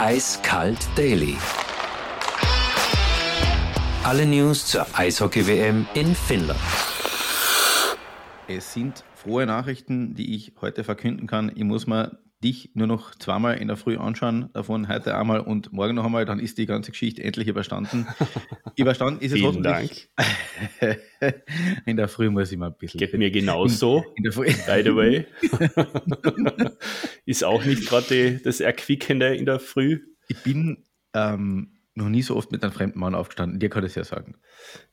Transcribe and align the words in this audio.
Eiskalt 0.00 0.78
Daily. 0.94 1.36
Alle 4.04 4.26
News 4.26 4.64
zur 4.64 4.86
Eishockey-WM 4.96 5.88
in 5.94 6.14
Finnland. 6.14 6.60
Es 8.46 8.72
sind 8.72 9.02
frohe 9.16 9.44
Nachrichten, 9.44 10.14
die 10.14 10.36
ich 10.36 10.52
heute 10.60 10.84
verkünden 10.84 11.26
kann. 11.26 11.50
Ich 11.52 11.64
muss 11.64 11.88
mir 11.88 12.16
dich 12.42 12.70
nur 12.74 12.86
noch 12.86 13.14
zweimal 13.16 13.58
in 13.58 13.68
der 13.68 13.76
Früh 13.76 13.96
anschauen, 13.96 14.50
davon 14.52 14.88
heute 14.88 15.16
einmal 15.16 15.40
und 15.40 15.72
morgen 15.72 15.96
noch 15.96 16.04
einmal, 16.04 16.24
dann 16.24 16.38
ist 16.38 16.58
die 16.58 16.66
ganze 16.66 16.92
Geschichte 16.92 17.22
endlich 17.22 17.48
überstanden. 17.48 18.06
Überstanden 18.76 19.20
ist 19.20 19.32
es 19.32 19.38
Vielen 19.38 19.62
Dank. 19.62 20.08
in 21.86 21.96
der 21.96 22.08
Früh 22.08 22.30
muss 22.30 22.52
ich 22.52 22.58
mal 22.58 22.68
ein 22.68 22.76
bisschen. 22.78 22.98
Geht 22.98 23.14
mir 23.14 23.30
genauso, 23.30 24.04
in 24.16 24.22
der 24.22 24.32
Früh. 24.32 24.46
by 24.46 24.82
the 24.84 24.94
way. 24.94 25.26
ist 27.24 27.42
auch 27.44 27.64
nicht 27.64 27.86
gerade 27.86 28.38
das 28.38 28.60
Erquickende 28.60 29.34
in 29.34 29.44
der 29.44 29.58
Früh. 29.58 30.00
Ich 30.28 30.42
bin 30.42 30.84
ähm, 31.14 31.77
noch 31.98 32.08
nie 32.08 32.22
so 32.22 32.36
oft 32.36 32.50
mit 32.50 32.62
einem 32.62 32.72
fremden 32.72 32.98
Mann 32.98 33.14
aufgestanden. 33.14 33.60
Dir 33.60 33.68
kann 33.68 33.84
ich 33.84 33.90
es 33.90 33.94
ja 33.96 34.04
sagen. 34.04 34.36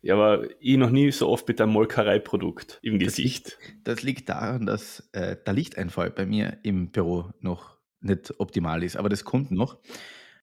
Ja, 0.01 0.15
aber 0.15 0.47
ich 0.59 0.77
noch 0.77 0.89
nie 0.89 1.11
so 1.11 1.29
oft 1.29 1.47
mit 1.47 1.61
einem 1.61 1.71
Molkereiprodukt 1.71 2.79
im 2.81 2.99
Das 2.99 3.15
Gesicht. 3.15 3.57
Das 3.83 4.03
liegt 4.03 4.27
daran, 4.29 4.65
dass 4.65 5.07
äh, 5.13 5.37
der 5.45 5.53
Lichteinfall 5.53 6.11
bei 6.11 6.25
mir 6.25 6.57
im 6.63 6.91
Büro 6.91 7.31
noch 7.39 7.77
nicht 8.01 8.33
optimal 8.39 8.83
ist, 8.83 8.97
aber 8.97 9.09
das 9.09 9.23
kommt 9.23 9.51
noch. 9.51 9.79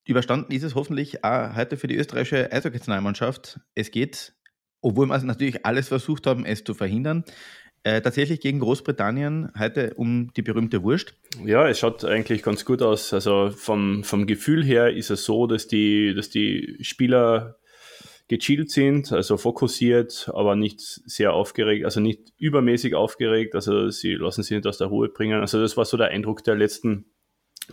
Überstanden 0.04 0.52
ist 0.52 0.64
es 0.64 0.74
hoffentlich 0.74 1.22
auch 1.22 1.54
heute 1.54 1.76
für 1.76 1.86
die 1.86 1.96
österreichische 1.96 2.50
Eishockey-Nationalmannschaft. 2.50 3.60
Es 3.74 3.90
geht, 3.90 4.34
obwohl 4.80 5.06
wir 5.06 5.18
natürlich 5.18 5.64
alles 5.64 5.88
versucht 5.88 6.26
haben, 6.26 6.44
es 6.44 6.64
zu 6.64 6.74
verhindern, 6.74 7.24
äh, 7.84 8.00
tatsächlich 8.00 8.40
gegen 8.40 8.60
Großbritannien 8.60 9.50
heute 9.58 9.94
um 9.94 10.32
die 10.34 10.42
berühmte 10.42 10.82
Wurst. 10.82 11.14
Ja, 11.44 11.68
es 11.68 11.80
schaut 11.80 12.04
eigentlich 12.04 12.42
ganz 12.42 12.64
gut 12.64 12.82
aus. 12.82 13.12
Also 13.12 13.50
vom, 13.50 14.04
vom 14.04 14.26
Gefühl 14.26 14.64
her 14.64 14.94
ist 14.94 15.10
es 15.10 15.24
so, 15.24 15.46
dass 15.46 15.66
die, 15.66 16.14
dass 16.14 16.30
die 16.30 16.78
Spieler 16.82 17.56
gechillt 18.28 18.70
sind, 18.70 19.12
also 19.12 19.36
fokussiert, 19.36 20.30
aber 20.32 20.56
nicht 20.56 20.80
sehr 20.80 21.34
aufgeregt, 21.34 21.84
also 21.84 22.00
nicht 22.00 22.32
übermäßig 22.38 22.94
aufgeregt. 22.94 23.54
Also 23.54 23.90
sie 23.90 24.14
lassen 24.14 24.42
sich 24.42 24.56
nicht 24.56 24.66
aus 24.66 24.78
der 24.78 24.86
Ruhe 24.86 25.08
bringen. 25.08 25.40
Also 25.40 25.60
das 25.60 25.76
war 25.76 25.84
so 25.84 25.96
der 25.96 26.08
Eindruck 26.08 26.44
der 26.44 26.54
letzten 26.54 27.06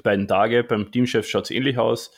beiden 0.03 0.27
Tage. 0.27 0.63
Beim 0.63 0.91
Teamchef 0.91 1.27
schaut 1.27 1.45
es 1.45 1.51
ähnlich 1.51 1.77
aus. 1.77 2.11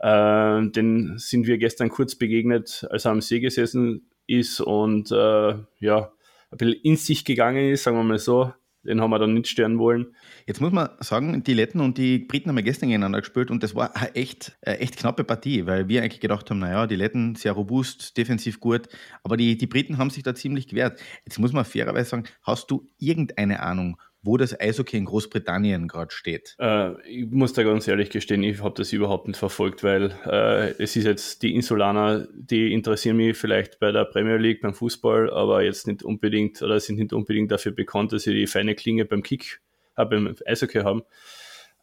Äh, 0.00 0.68
den 0.70 1.14
sind 1.16 1.46
wir 1.46 1.58
gestern 1.58 1.90
kurz 1.90 2.16
begegnet, 2.16 2.86
als 2.90 3.04
er 3.04 3.12
am 3.12 3.20
See 3.20 3.40
gesessen 3.40 4.10
ist 4.26 4.60
und 4.60 5.10
äh, 5.12 5.54
ja, 5.78 6.12
ein 6.50 6.58
bisschen 6.58 6.80
in 6.82 6.96
sich 6.96 7.24
gegangen 7.24 7.70
ist, 7.70 7.84
sagen 7.84 7.96
wir 7.96 8.04
mal 8.04 8.18
so. 8.18 8.52
Den 8.82 9.02
haben 9.02 9.10
wir 9.10 9.18
dann 9.18 9.34
nicht 9.34 9.48
stören 9.48 9.78
wollen. 9.78 10.14
Jetzt 10.46 10.62
muss 10.62 10.72
man 10.72 10.88
sagen, 11.00 11.42
die 11.42 11.52
Letten 11.52 11.80
und 11.80 11.98
die 11.98 12.18
Briten 12.18 12.48
haben 12.48 12.56
ja 12.56 12.62
gestern 12.62 12.88
gegeneinander 12.88 13.20
gespielt 13.20 13.50
und 13.50 13.62
das 13.62 13.74
war 13.74 13.94
eine 13.94 14.14
echt, 14.14 14.56
eine 14.62 14.78
echt 14.78 14.96
knappe 14.96 15.22
Partie, 15.22 15.66
weil 15.66 15.88
wir 15.88 16.02
eigentlich 16.02 16.20
gedacht 16.20 16.48
haben, 16.48 16.60
naja, 16.60 16.86
die 16.86 16.96
Letten 16.96 17.34
sehr 17.34 17.52
robust, 17.52 18.16
defensiv 18.16 18.58
gut, 18.58 18.88
aber 19.22 19.36
die, 19.36 19.58
die 19.58 19.66
Briten 19.66 19.98
haben 19.98 20.08
sich 20.08 20.22
da 20.22 20.34
ziemlich 20.34 20.66
gewehrt. 20.66 20.98
Jetzt 21.26 21.38
muss 21.38 21.52
man 21.52 21.66
fairerweise 21.66 22.08
sagen, 22.08 22.24
hast 22.42 22.70
du 22.70 22.88
irgendeine 22.96 23.60
Ahnung, 23.60 24.00
wo 24.22 24.36
das 24.36 24.58
Eishockey 24.58 24.96
in 24.96 25.06
Großbritannien 25.06 25.88
gerade 25.88 26.14
steht? 26.14 26.56
Äh, 26.58 27.00
ich 27.08 27.30
muss 27.30 27.52
da 27.52 27.62
ganz 27.62 27.88
ehrlich 27.88 28.10
gestehen, 28.10 28.42
ich 28.42 28.62
habe 28.62 28.74
das 28.76 28.92
überhaupt 28.92 29.28
nicht 29.28 29.38
verfolgt, 29.38 29.82
weil 29.82 30.12
äh, 30.26 30.70
es 30.82 30.96
ist 30.96 31.04
jetzt 31.04 31.42
die 31.42 31.54
Insulaner, 31.54 32.26
die 32.34 32.72
interessieren 32.72 33.16
mich 33.16 33.36
vielleicht 33.36 33.80
bei 33.80 33.92
der 33.92 34.04
Premier 34.04 34.36
League, 34.36 34.60
beim 34.60 34.74
Fußball, 34.74 35.30
aber 35.30 35.62
jetzt 35.62 35.86
nicht 35.86 36.02
unbedingt 36.02 36.60
oder 36.62 36.78
sind 36.80 36.98
nicht 36.98 37.12
unbedingt 37.12 37.50
dafür 37.50 37.72
bekannt, 37.72 38.12
dass 38.12 38.24
sie 38.24 38.34
die 38.34 38.46
feine 38.46 38.74
Klinge 38.74 39.04
beim 39.04 39.22
Kick, 39.22 39.60
äh, 39.96 40.04
beim 40.04 40.34
Eishockey 40.46 40.80
haben. 40.80 41.02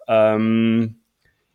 Ähm, 0.07 1.01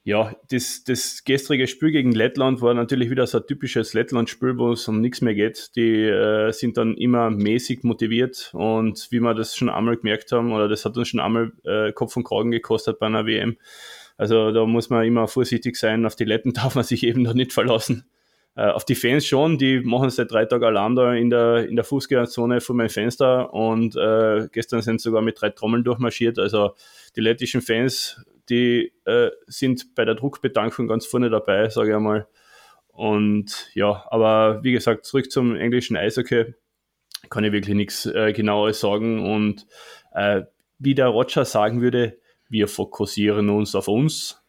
ja, 0.05 0.35
das, 0.51 0.83
das 0.85 1.23
gestrige 1.23 1.69
Spiel 1.69 1.93
gegen 1.93 2.11
Lettland 2.11 2.61
war 2.61 2.75
natürlich 2.75 3.09
wieder 3.09 3.25
so 3.29 3.39
ein 3.39 3.47
typisches 3.47 3.95
Lettland-Spiel, 3.95 4.59
wo 4.59 4.73
es 4.73 4.89
um 4.89 5.01
nichts 5.01 5.21
mehr 5.21 5.35
geht. 5.35 5.71
Die 5.77 6.07
äh, 6.07 6.51
sind 6.51 6.77
dann 6.77 6.97
immer 6.97 7.31
mäßig 7.31 7.85
motiviert 7.85 8.51
und 8.53 9.07
wie 9.11 9.21
wir 9.21 9.35
das 9.35 9.55
schon 9.55 9.69
einmal 9.69 9.97
gemerkt 9.97 10.33
haben, 10.33 10.53
oder 10.53 10.69
das 10.69 10.85
hat 10.85 10.97
uns 10.97 11.09
schon 11.09 11.21
einmal 11.21 11.53
äh, 11.65 11.93
Kopf 11.93 12.17
und 12.17 12.25
Kragen 12.25 12.51
gekostet 12.51 12.99
bei 12.99 13.07
einer 13.07 13.27
WM. 13.27 13.57
Also 14.17 14.51
da 14.51 14.67
muss 14.67 14.91
man 14.91 15.07
immer 15.07 15.29
vorsichtig 15.29 15.77
sein. 15.77 16.05
Auf 16.05 16.17
die 16.17 16.25
Letten 16.25 16.53
darf 16.55 16.75
man 16.75 16.85
sich 16.85 17.05
eben 17.05 17.23
noch 17.23 17.35
nicht 17.35 17.53
verlassen. 17.53 18.05
Äh, 18.57 18.71
auf 18.71 18.85
die 18.85 18.97
Fans 18.97 19.25
schon, 19.25 19.57
die 19.57 19.81
machen 19.81 20.11
seit 20.11 20.33
drei 20.33 20.47
Tagen 20.47 20.65
Alarm 20.65 20.97
da 20.97 21.15
in 21.15 21.31
der, 21.31 21.69
in 21.69 21.77
der 21.77 21.85
Fußgängerzone 21.85 22.61
vor 22.61 22.75
meinem 22.75 22.91
Fenster 22.91 23.55
und 23.55 23.95
äh, 23.95 24.49
gestern 24.51 24.83
sind 24.83 25.01
sogar 25.01 25.23
mit 25.23 25.41
drei 25.41 25.51
Trommeln 25.51 25.85
durchmarschiert. 25.85 26.41
Also 26.41 26.73
die 27.15 27.21
lettischen 27.21 27.63
Fans 27.63 28.21
die 28.49 28.93
äh, 29.05 29.31
sind 29.47 29.95
bei 29.95 30.05
der 30.05 30.15
Druckbetankung 30.15 30.89
ganz 30.89 31.07
vorne 31.07 31.31
dabei, 31.31 31.69
sage 31.69 31.91
ich 31.91 31.97
einmal. 31.97 32.27
Und 32.89 33.71
ja, 33.75 34.05
aber 34.11 34.63
wie 34.63 34.73
gesagt, 34.73 35.07
zurück 35.07 35.31
zum 35.31 35.57
englischen 35.57 35.97
Eishockey 35.97 36.55
kann 37.31 37.45
ich 37.45 37.53
wirklich 37.53 37.77
nichts 37.77 38.07
äh, 38.07 38.33
Genaues 38.33 38.81
sagen. 38.81 39.25
Und 39.25 39.67
äh, 40.13 40.43
wie 40.79 40.95
der 40.95 41.09
Roger 41.09 41.45
sagen 41.45 41.81
würde, 41.81 42.19
wir 42.49 42.69
fokussieren 42.69 43.49
uns 43.49 43.75
auf 43.75 43.89
uns. 43.89 44.43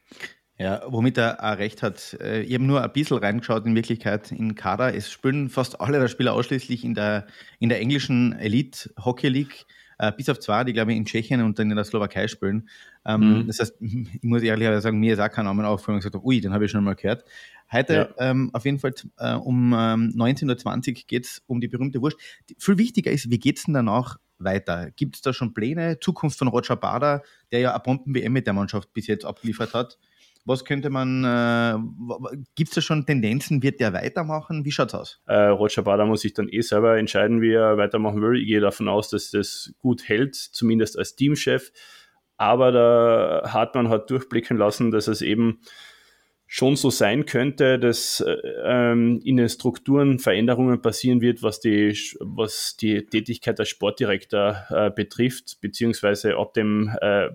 Ja, 0.59 0.84
womit 0.88 1.18
er 1.18 1.44
auch 1.44 1.58
recht 1.58 1.82
hat. 1.82 2.18
Äh, 2.22 2.42
Ich 2.42 2.53
habe 2.53 2.64
nur 2.64 2.84
ein 2.84 2.92
bisschen 2.92 3.18
reingeschaut 3.18 3.66
in 3.66 3.76
Wirklichkeit 3.76 4.32
in 4.32 4.56
Kader. 4.56 4.94
Es 4.94 5.12
spielen 5.12 5.50
fast 5.50 5.82
alle 5.82 6.00
der 6.00 6.08
Spieler 6.08 6.34
ausschließlich 6.34 6.84
in 6.84 6.94
der, 6.94 7.28
in 7.59 7.70
der 7.70 7.80
englischen 7.80 8.34
Elite 8.34 8.92
Hockey 9.03 9.30
League, 9.30 9.66
äh, 10.03 10.12
bis 10.12 10.30
auf 10.30 10.40
zwei, 10.40 10.64
die 10.64 10.74
glaube 10.74 10.91
ich 10.91 10.97
in 10.97 11.06
Tschechien 11.06 11.41
und 11.41 11.58
dann 11.58 11.69
in 11.69 11.75
der 11.75 11.86
Slowakei 11.86 12.28
spielen. 12.28 12.69
Ähm, 13.06 13.24
Mhm. 13.24 13.47
Das 13.47 13.59
heißt, 13.59 13.75
ich 13.80 14.24
muss 14.24 14.44
ehrlicherweise 14.44 14.81
sagen, 14.81 15.00
mir 15.00 15.14
ist 15.14 15.19
auch 15.19 15.30
kein 15.30 15.46
Name 15.46 15.68
aufgefallen 15.68 15.96
und 15.96 16.00
gesagt, 16.00 16.16
habe, 16.16 16.25
ui, 16.25 16.41
den 16.41 16.53
habe 16.53 16.66
ich 16.66 16.72
schon 16.72 16.84
mal 16.84 16.96
gehört. 16.96 17.24
Heute 17.72 18.14
ähm, 18.19 18.50
auf 18.53 18.66
jeden 18.66 18.80
Fall 18.80 18.94
äh, 19.18 19.34
um 19.34 19.74
ähm, 19.74 20.14
19.20 20.16 20.90
Uhr 20.90 20.94
geht 21.08 21.25
es 21.25 21.41
um 21.47 21.59
die 21.59 21.68
berühmte 21.68 22.02
Wurst. 22.02 22.18
Die, 22.50 22.56
viel 22.59 22.78
wichtiger 22.78 23.12
ist, 23.12 23.31
wie 23.31 23.40
geht 23.40 23.58
es 23.58 23.64
denn 23.64 23.74
danach 23.74 24.18
weiter? 24.38 24.91
Gibt 24.91 25.16
es 25.16 25.22
da 25.22 25.34
schon 25.34 25.53
Pläne? 25.53 26.00
Zukunft 26.00 26.38
von 26.38 26.50
Roger 26.50 26.75
Bader, 26.75 27.24
der 27.52 27.62
ja 27.62 27.72
eine 27.72 27.80
Bomben-WM 27.80 28.31
mit 28.31 28.46
der 28.46 28.53
Mannschaft 28.53 28.94
bis 28.94 29.08
jetzt 29.08 29.25
abgeliefert 29.25 29.74
hat. 29.74 29.97
Was 30.46 30.66
könnte 30.66 30.90
man, 30.90 31.24
äh, 31.24 31.78
gibt 32.56 32.70
es 32.70 32.76
da 32.76 32.81
schon 32.81 33.06
Tendenzen? 33.06 33.64
Wird 33.64 33.80
der 33.80 33.94
weitermachen? 33.94 34.66
Wie 34.66 34.72
schaut 34.72 34.90
es 34.90 34.96
aus? 34.96 35.22
Äh, 35.26 35.36
Roger 35.36 35.84
Bader 35.84 36.06
muss 36.06 36.22
sich 36.22 36.34
dann 36.34 36.50
eh 36.50 36.62
selber 36.62 36.98
entscheiden, 36.98 37.42
wie 37.42 37.54
er 37.54 37.78
weitermachen 37.78 38.22
will. 38.22 38.42
Ich 38.42 38.48
gehe 38.48 38.59
davon 38.59 38.90
aus, 38.90 39.09
dass 39.09 39.32
das 39.32 39.74
gut 39.80 40.08
hält, 40.09 40.36
zumindest 40.36 40.98
als 40.98 41.16
Teamchef. 41.16 41.72
Aber 42.36 42.72
der 42.72 43.53
Hartmann 43.53 43.90
hat 43.90 44.09
durchblicken 44.09 44.58
lassen, 44.58 44.92
dass 44.92 45.08
es 45.08 45.22
eben 45.22 45.59
schon 46.53 46.76
so 46.76 46.90
sein 46.90 47.26
könnte, 47.26 47.80
dass 47.80 48.20
äh, 48.20 48.36
ähm, 48.64 49.22
in 49.24 49.38
den 49.38 49.50
Strukturen 49.50 50.20
Veränderungen 50.20 50.82
passieren 50.82 51.22
wird, 51.22 51.42
was 51.42 51.59
die, 51.62 51.98
was 52.20 52.78
die 52.78 53.06
Tätigkeit 53.06 53.59
als 53.59 53.70
Sportdirektor 53.70 54.66
äh, 54.70 54.92
betrifft, 54.92 55.62
beziehungsweise 55.62 56.38
ab 56.38 56.53
dem 56.53 56.96
äh, 57.02 57.30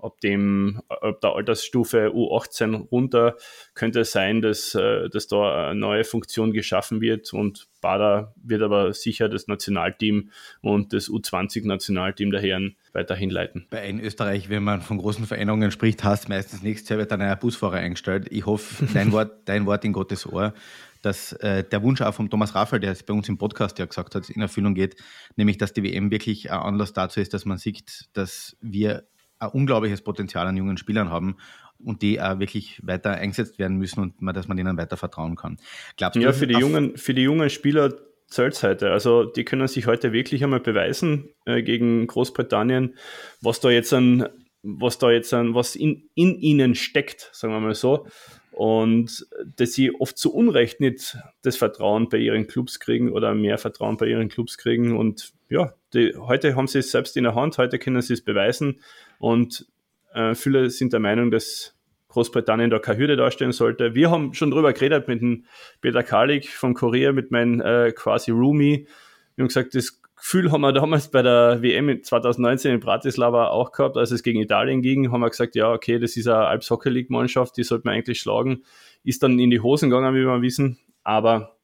ab, 0.00 0.20
dem, 0.20 0.80
ab 0.88 1.20
der 1.20 1.34
Altersstufe 1.34 2.08
U18 2.08 2.88
runter 2.88 3.36
könnte 3.74 4.00
es 4.00 4.12
sein, 4.12 4.42
dass, 4.42 4.74
äh, 4.74 5.08
dass 5.08 5.26
da 5.26 5.70
eine 5.70 5.78
neue 5.78 6.04
Funktion 6.04 6.52
geschaffen 6.52 7.00
wird 7.00 7.32
und 7.32 7.68
Bader 7.80 8.34
wird 8.42 8.62
aber 8.62 8.92
sicher 8.92 9.28
das 9.28 9.46
Nationalteam 9.46 10.30
und 10.60 10.92
das 10.92 11.08
U20-Nationalteam 11.08 12.30
der 12.30 12.40
Herren 12.40 12.76
weiterhin 12.92 13.30
leiten. 13.30 13.66
Bei 13.70 13.86
in 13.88 14.00
Österreich, 14.00 14.48
wenn 14.48 14.64
man 14.64 14.80
von 14.80 14.98
großen 14.98 15.26
Veränderungen 15.26 15.70
spricht, 15.70 16.04
hast 16.04 16.28
meistens 16.28 16.62
nichts, 16.62 16.90
wird 16.90 17.12
ein 17.12 17.20
neuer 17.20 17.36
Busfahrer 17.36 17.76
eingestellt. 17.76 18.26
Ich 18.30 18.46
hoffe, 18.46 18.86
dein 18.94 19.12
Wort, 19.12 19.42
dein 19.44 19.66
Wort 19.66 19.84
in 19.84 19.92
Gottes 19.92 20.26
Ohr, 20.26 20.54
dass 21.02 21.32
äh, 21.34 21.64
der 21.64 21.82
Wunsch 21.82 22.00
auch 22.00 22.14
von 22.14 22.28
Thomas 22.28 22.54
Raffel, 22.54 22.80
der 22.80 22.92
es 22.92 23.02
bei 23.02 23.14
uns 23.14 23.28
im 23.28 23.38
Podcast 23.38 23.78
ja 23.78 23.86
gesagt 23.86 24.14
hat, 24.14 24.28
in 24.30 24.42
Erfüllung 24.42 24.74
geht, 24.74 24.96
nämlich, 25.36 25.58
dass 25.58 25.72
die 25.72 25.82
WM 25.82 26.10
wirklich 26.10 26.50
ein 26.50 26.58
Anlass 26.58 26.92
dazu 26.92 27.20
ist, 27.20 27.34
dass 27.34 27.44
man 27.44 27.58
sieht, 27.58 28.08
dass 28.14 28.56
wir 28.60 29.06
ein 29.38 29.48
unglaubliches 29.50 30.02
Potenzial 30.02 30.46
an 30.46 30.56
jungen 30.56 30.76
Spielern 30.76 31.10
haben 31.10 31.36
und 31.84 32.02
die 32.02 32.20
auch 32.20 32.38
wirklich 32.40 32.80
weiter 32.84 33.12
eingesetzt 33.12 33.58
werden 33.58 33.76
müssen 33.76 34.00
und 34.00 34.20
man, 34.20 34.34
dass 34.34 34.48
man 34.48 34.56
denen 34.56 34.76
weiter 34.76 34.96
vertrauen 34.96 35.36
kann. 35.36 35.58
Glaubst 35.96 36.16
du, 36.16 36.20
Ja, 36.20 36.28
dass 36.28 36.38
für 36.38 36.46
die 36.46 36.58
jungen, 36.58 36.96
für 36.96 37.14
die 37.14 37.22
jungen 37.22 37.50
Spieler 37.50 37.94
zählt 38.28 38.54
es 38.54 38.62
heute. 38.62 38.90
Also 38.90 39.24
die 39.24 39.44
können 39.44 39.66
sich 39.68 39.86
heute 39.86 40.12
wirklich 40.12 40.44
einmal 40.44 40.60
beweisen 40.60 41.30
äh, 41.46 41.62
gegen 41.62 42.06
Großbritannien, 42.06 42.96
was 43.40 43.60
da 43.60 43.70
jetzt 43.70 43.92
an, 43.92 44.28
was 44.62 44.98
da 44.98 45.10
jetzt 45.10 45.32
an, 45.32 45.54
was 45.54 45.76
in, 45.76 46.08
in 46.14 46.38
ihnen 46.38 46.74
steckt, 46.74 47.30
sagen 47.32 47.54
wir 47.54 47.60
mal 47.60 47.74
so. 47.74 48.06
Und 48.50 49.26
dass 49.56 49.72
sie 49.72 49.94
oft 49.94 50.18
zu 50.18 50.34
Unrecht 50.34 50.80
nicht 50.80 51.16
das 51.42 51.56
Vertrauen 51.56 52.08
bei 52.08 52.18
ihren 52.18 52.48
Clubs 52.48 52.80
kriegen 52.80 53.12
oder 53.12 53.34
mehr 53.34 53.56
Vertrauen 53.56 53.96
bei 53.96 54.06
ihren 54.06 54.28
Clubs 54.28 54.58
kriegen. 54.58 54.96
Und 54.96 55.32
ja, 55.48 55.74
die, 55.94 56.14
heute 56.16 56.56
haben 56.56 56.66
sie 56.66 56.80
es 56.80 56.90
selbst 56.90 57.16
in 57.16 57.24
der 57.24 57.36
Hand, 57.36 57.56
heute 57.56 57.78
können 57.78 58.02
sie 58.02 58.14
es 58.14 58.24
beweisen. 58.24 58.80
Und 59.18 59.66
äh, 60.14 60.34
viele 60.34 60.70
sind 60.70 60.92
der 60.92 61.00
Meinung, 61.00 61.30
dass 61.30 61.74
Großbritannien 62.08 62.70
da 62.70 62.78
keine 62.78 62.98
Hürde 62.98 63.16
darstellen 63.16 63.52
sollte. 63.52 63.94
Wir 63.94 64.10
haben 64.10 64.32
schon 64.34 64.50
drüber 64.50 64.72
geredet 64.72 65.08
mit 65.08 65.20
dem 65.20 65.44
Peter 65.80 66.02
Kalik 66.02 66.48
vom 66.48 66.74
Kurier, 66.74 67.12
mit 67.12 67.30
meinem 67.30 67.60
äh, 67.60 67.92
quasi 67.92 68.30
Roomie. 68.30 68.88
Wir 69.36 69.42
haben 69.42 69.48
gesagt, 69.48 69.74
das 69.74 70.00
Gefühl 70.16 70.50
haben 70.50 70.62
wir 70.62 70.72
damals 70.72 71.10
bei 71.10 71.22
der 71.22 71.62
WM 71.62 72.02
2019 72.02 72.74
in 72.74 72.80
Bratislava 72.80 73.48
auch 73.48 73.70
gehabt, 73.72 73.96
als 73.96 74.10
es 74.10 74.22
gegen 74.22 74.40
Italien 74.40 74.82
ging, 74.82 75.12
haben 75.12 75.20
wir 75.20 75.30
gesagt, 75.30 75.54
ja, 75.54 75.72
okay, 75.72 75.98
das 75.98 76.16
ist 76.16 76.26
eine 76.26 76.46
Alps 76.46 76.70
Hockey 76.70 76.88
League 76.88 77.10
Mannschaft, 77.10 77.56
die 77.56 77.62
sollte 77.62 77.86
man 77.86 77.94
eigentlich 77.94 78.20
schlagen. 78.20 78.64
Ist 79.04 79.22
dann 79.22 79.38
in 79.38 79.50
die 79.50 79.60
Hosen 79.60 79.90
gegangen, 79.90 80.14
wie 80.16 80.26
wir 80.26 80.42
wissen, 80.42 80.78
aber 81.04 81.56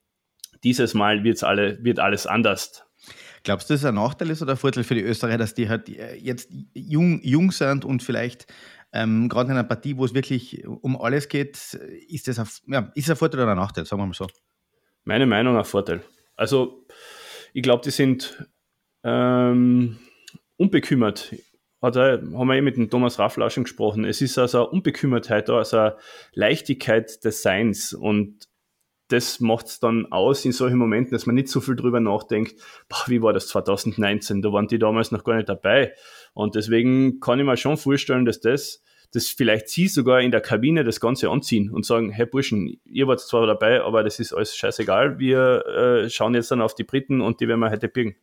dieses 0.62 0.94
Mal 0.94 1.24
wird's 1.24 1.42
alle, 1.42 1.82
wird 1.82 1.98
alles 1.98 2.26
anders. 2.26 2.86
Glaubst 3.44 3.68
du, 3.68 3.74
das 3.74 3.82
ist 3.82 3.86
ein 3.86 3.94
Nachteil 3.94 4.30
ist 4.30 4.42
oder 4.42 4.52
ein 4.52 4.58
Vorteil 4.58 4.84
für 4.84 4.94
die 4.94 5.02
Österreicher, 5.02 5.38
dass 5.38 5.54
die 5.54 5.68
halt 5.68 5.88
äh, 5.88 6.16
jetzt 6.16 6.50
jung, 6.72 7.20
jung 7.22 7.52
sind 7.52 7.84
und 7.84 8.02
vielleicht 8.02 8.46
ähm, 8.92 9.28
gerade 9.28 9.50
in 9.50 9.58
einer 9.58 9.68
Partie, 9.68 9.96
wo 9.96 10.04
es 10.04 10.14
wirklich 10.14 10.66
um 10.66 11.00
alles 11.00 11.28
geht, 11.28 11.74
ist 12.08 12.26
das 12.26 12.38
ein, 12.38 12.46
ja, 12.68 12.92
ist 12.94 13.10
ein 13.10 13.16
Vorteil 13.16 13.40
oder 13.40 13.50
ein 13.50 13.58
Nachteil, 13.58 13.84
sagen 13.84 14.00
wir 14.00 14.06
mal 14.06 14.14
so? 14.14 14.26
Meine 15.04 15.26
Meinung 15.26 15.56
ein 15.56 15.64
Vorteil. 15.64 16.02
Also 16.36 16.86
ich 17.52 17.62
glaube, 17.62 17.82
die 17.84 17.90
sind 17.90 18.48
ähm, 19.02 19.98
unbekümmert. 20.56 21.34
Hat 21.82 21.96
er, 21.96 22.22
haben 22.22 22.48
wir 22.48 22.54
eh 22.54 22.62
mit 22.62 22.76
dem 22.76 22.88
Thomas 22.88 23.18
Raffler 23.18 23.50
schon 23.50 23.64
gesprochen. 23.64 24.04
Es 24.04 24.22
ist 24.22 24.38
also 24.38 24.58
eine 24.58 24.68
Unbekümmertheit, 24.68 25.50
also 25.50 25.76
eine 25.76 25.96
Leichtigkeit 26.32 27.22
des 27.24 27.42
Seins. 27.42 27.92
Und 27.92 28.48
das 29.08 29.40
macht 29.40 29.66
es 29.66 29.80
dann 29.80 30.06
aus 30.10 30.44
in 30.44 30.52
solchen 30.52 30.78
Momenten, 30.78 31.12
dass 31.12 31.26
man 31.26 31.34
nicht 31.34 31.48
so 31.48 31.60
viel 31.60 31.76
drüber 31.76 32.00
nachdenkt, 32.00 32.54
boah, 32.88 33.04
wie 33.06 33.22
war 33.22 33.32
das 33.32 33.48
2019, 33.48 34.42
da 34.42 34.52
waren 34.52 34.68
die 34.68 34.78
damals 34.78 35.10
noch 35.10 35.24
gar 35.24 35.36
nicht 35.36 35.48
dabei. 35.48 35.92
Und 36.32 36.54
deswegen 36.54 37.20
kann 37.20 37.38
ich 37.38 37.44
mir 37.44 37.56
schon 37.56 37.76
vorstellen, 37.76 38.24
dass 38.24 38.40
das, 38.40 38.82
dass 39.12 39.28
vielleicht 39.28 39.68
sie 39.68 39.88
sogar 39.88 40.20
in 40.20 40.30
der 40.30 40.40
Kabine 40.40 40.84
das 40.84 41.00
Ganze 41.00 41.30
anziehen 41.30 41.70
und 41.70 41.84
sagen, 41.84 42.10
hey 42.10 42.26
Burschen, 42.26 42.80
ihr 42.84 43.06
wart 43.06 43.20
zwar 43.20 43.46
dabei, 43.46 43.82
aber 43.82 44.02
das 44.02 44.18
ist 44.18 44.32
alles 44.32 44.56
scheißegal, 44.56 45.18
wir 45.18 45.66
äh, 45.66 46.10
schauen 46.10 46.34
jetzt 46.34 46.50
dann 46.50 46.62
auf 46.62 46.74
die 46.74 46.84
Briten 46.84 47.20
und 47.20 47.40
die 47.40 47.48
werden 47.48 47.60
wir 47.60 47.70
heute 47.70 47.88
birgen. 47.88 48.16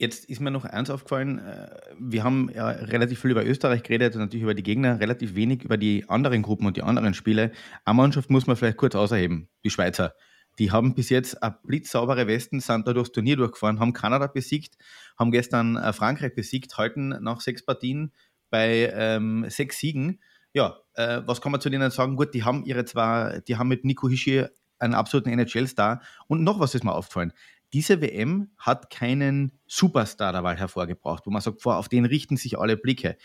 Jetzt 0.00 0.24
ist 0.30 0.40
mir 0.40 0.50
noch 0.50 0.64
eins 0.64 0.88
aufgefallen. 0.88 1.40
Äh, 1.40 1.68
wir 1.98 2.24
haben 2.24 2.50
ja 2.54 2.70
relativ 2.70 3.20
viel 3.20 3.32
über 3.32 3.44
Österreich 3.44 3.82
geredet 3.82 4.14
und 4.14 4.22
natürlich 4.22 4.44
über 4.44 4.54
die 4.54 4.62
Gegner, 4.62 4.98
relativ 4.98 5.34
wenig 5.34 5.62
über 5.62 5.76
die 5.76 6.08
anderen 6.08 6.40
Gruppen 6.40 6.66
und 6.66 6.78
die 6.78 6.82
anderen 6.82 7.12
Spiele. 7.12 7.52
Eine 7.84 7.96
Mannschaft 7.96 8.30
muss 8.30 8.46
man 8.46 8.56
vielleicht 8.56 8.78
kurz 8.78 8.94
ausheben, 8.94 9.50
die 9.62 9.68
Schweizer. 9.68 10.14
Die 10.58 10.72
haben 10.72 10.94
bis 10.94 11.10
jetzt 11.10 11.42
eine 11.42 11.54
blitzsaubere 11.64 12.26
Westen, 12.26 12.60
sind 12.60 12.88
da 12.88 12.94
durchs 12.94 13.12
Turnier 13.12 13.36
durchgefahren, 13.36 13.78
haben 13.78 13.92
Kanada 13.92 14.26
besiegt, 14.26 14.78
haben 15.18 15.32
gestern 15.32 15.76
äh, 15.76 15.92
Frankreich 15.92 16.34
besiegt, 16.34 16.78
halten 16.78 17.08
nach 17.20 17.42
sechs 17.42 17.62
Partien 17.62 18.14
bei 18.48 18.90
ähm, 18.94 19.44
sechs 19.50 19.80
Siegen. 19.80 20.22
Ja, 20.54 20.78
äh, 20.94 21.20
was 21.26 21.42
kann 21.42 21.52
man 21.52 21.60
zu 21.60 21.68
denen 21.68 21.90
sagen? 21.90 22.16
Gut, 22.16 22.32
die 22.32 22.42
haben 22.42 22.64
ihre 22.64 22.86
zwar, 22.86 23.42
die 23.42 23.58
haben 23.58 23.68
mit 23.68 23.84
Nico 23.84 24.08
Hischi 24.08 24.46
einen 24.78 24.94
absoluten 24.94 25.28
NHL-Star. 25.28 26.00
Und 26.26 26.42
noch 26.42 26.58
was 26.58 26.74
ist 26.74 26.84
mir 26.84 26.94
aufgefallen 26.94 27.34
diese 27.72 28.00
WM 28.00 28.50
hat 28.58 28.90
keinen 28.90 29.52
Superstar 29.66 30.32
dabei 30.32 30.56
hervorgebracht, 30.56 31.26
wo 31.26 31.30
man 31.30 31.40
sagt, 31.40 31.62
vor, 31.62 31.76
auf 31.76 31.88
den 31.88 32.04
richten 32.04 32.36
sich 32.36 32.58
alle 32.58 32.76
Blicke. 32.76 33.16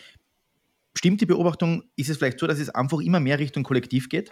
Stimmt 0.97 1.21
die 1.21 1.25
Beobachtung? 1.25 1.83
Ist 1.95 2.09
es 2.09 2.17
vielleicht 2.17 2.39
so, 2.39 2.47
dass 2.47 2.59
es 2.59 2.69
einfach 2.69 2.99
immer 2.99 3.19
mehr 3.19 3.39
Richtung 3.39 3.63
Kollektiv 3.63 4.09
geht? 4.09 4.31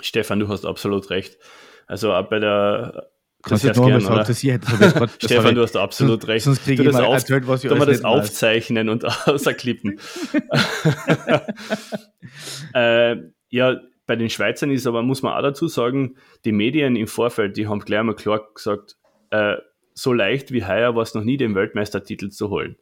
Stefan, 0.00 0.38
du 0.38 0.48
hast 0.48 0.64
absolut 0.64 1.10
recht. 1.10 1.38
Also 1.86 2.12
auch 2.12 2.28
bei 2.28 2.38
der 2.38 3.10
Kannst 3.42 3.64
du 3.64 3.68
jetzt 3.68 3.82
gern, 3.82 4.00
sagen, 4.00 4.16
dass 4.16 4.42
ich 4.42 4.50
hätte 4.50 4.68
Stefan, 5.18 5.54
du 5.54 5.62
hast 5.62 5.76
absolut 5.76 6.28
recht. 6.28 6.44
Sonst 6.44 6.62
kriege 6.62 6.82
ich 6.82 6.90
das, 6.90 7.00
auf, 7.00 7.14
erzählt, 7.14 7.48
was 7.48 7.64
ich 7.64 7.70
das 7.70 8.04
aufzeichnen 8.04 8.90
und 8.90 9.04
außerklippen. 9.26 9.98
äh, 12.74 13.16
ja, 13.48 13.80
bei 14.06 14.16
den 14.16 14.28
Schweizern 14.28 14.70
ist 14.70 14.86
aber, 14.86 15.02
muss 15.02 15.22
man 15.22 15.32
auch 15.32 15.42
dazu 15.42 15.68
sagen, 15.68 16.16
die 16.44 16.52
Medien 16.52 16.96
im 16.96 17.06
Vorfeld, 17.06 17.56
die 17.56 17.66
haben 17.66 17.80
gleich 17.80 18.02
mal 18.02 18.14
klar 18.14 18.46
gesagt, 18.54 18.98
äh, 19.30 19.56
so 19.94 20.12
leicht 20.12 20.52
wie 20.52 20.64
heuer 20.64 20.94
war 20.94 21.02
es 21.02 21.14
noch 21.14 21.24
nie, 21.24 21.36
den 21.36 21.54
Weltmeistertitel 21.54 22.30
zu 22.30 22.50
holen. 22.50 22.76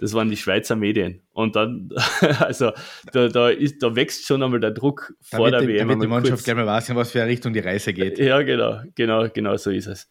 Das 0.00 0.14
waren 0.14 0.30
die 0.30 0.36
Schweizer 0.38 0.76
Medien. 0.76 1.20
Und 1.32 1.56
dann, 1.56 1.90
also 2.40 2.72
da, 3.12 3.28
da, 3.28 3.50
ist, 3.50 3.82
da 3.82 3.94
wächst 3.94 4.26
schon 4.26 4.42
einmal 4.42 4.58
der 4.58 4.70
Druck 4.70 5.12
da 5.30 5.36
vor 5.36 5.50
der 5.50 5.60
die, 5.60 5.68
WM. 5.68 5.88
Damit 5.88 6.02
die 6.02 6.08
Mannschaft 6.08 6.42
gleich 6.42 6.56
mal 6.56 6.66
weiß, 6.66 6.88
in 6.88 6.96
was 6.96 7.12
für 7.12 7.20
eine 7.20 7.30
Richtung 7.30 7.52
die 7.52 7.60
Reise 7.60 7.92
geht. 7.92 8.18
Ja, 8.18 8.40
genau, 8.40 8.80
genau, 8.94 9.28
genau 9.28 9.56
so 9.56 9.70
ist 9.70 9.86
es. 9.86 10.08